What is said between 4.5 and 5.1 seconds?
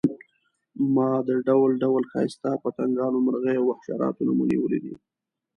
ولیدې.